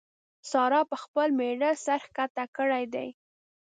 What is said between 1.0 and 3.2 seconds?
خپل مېړه سر کښته کړی دی.